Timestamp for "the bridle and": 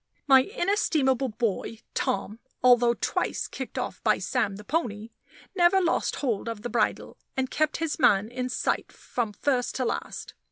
6.63-7.51